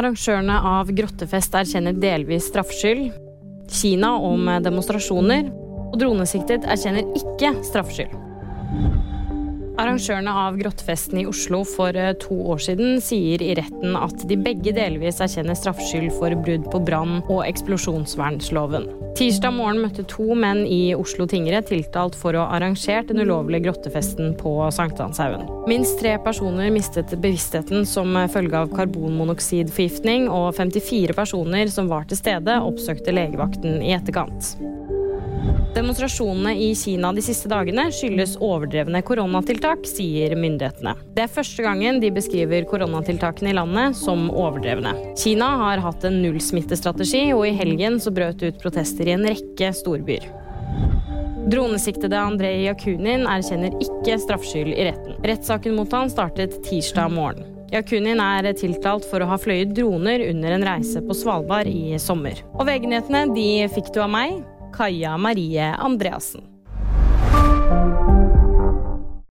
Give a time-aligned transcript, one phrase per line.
[0.00, 3.10] Arrangørene av grottefest erkjenner delvis straffskyld.
[3.68, 5.50] Kina om demonstrasjoner.
[5.90, 8.14] Og dronesiktet erkjenner ikke straffskyld.
[9.80, 14.36] Arrangørene av grottefesten i Oslo for eh, to år siden sier i retten at de
[14.36, 18.90] begge delvis erkjenner straffskyld for brudd på brann- og eksplosjonsvernsloven.
[19.16, 23.70] Tirsdag morgen møtte to menn i Oslo tingrett tiltalt for å ha arrangert den ulovlige
[23.70, 25.48] grottefesten på Sankthanshaugen.
[25.70, 32.20] Minst tre personer mistet bevisstheten som følge av karbonmonoksidforgiftning, og 54 personer som var til
[32.20, 34.54] stede, oppsøkte legevakten i etterkant.
[35.74, 40.96] Demonstrasjonene i Kina de siste dagene skyldes overdrevne koronatiltak, sier myndighetene.
[41.14, 44.92] Det er første gangen de beskriver koronatiltakene i landet som overdrevne.
[45.20, 49.72] Kina har hatt en nullsmittestrategi, og i helgen så brøt ut protester i en rekke
[49.80, 50.26] storbyer.
[51.50, 55.16] Dronesiktede Andrej Jakunin erkjenner ikke straffskyld i retten.
[55.24, 57.46] Rettssaken mot han startet tirsdag morgen.
[57.70, 62.42] Jakunin er tiltalt for å ha fløyet droner under en reise på Svalbard i sommer.
[62.58, 64.40] Og VG-nyhetene de fikk du av meg,
[64.80, 66.59] Kaja Marie Andreassen.